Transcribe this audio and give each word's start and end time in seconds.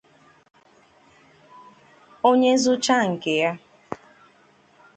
Onye 2.27 2.51
zụcha 2.63 2.95
nke 3.11 3.33
ya 3.41 3.51